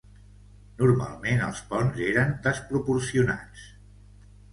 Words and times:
Normalment 0.77 1.43
els 1.47 1.61
ponts 1.73 2.01
eren 2.05 2.33
desproporcionats. 2.47 3.67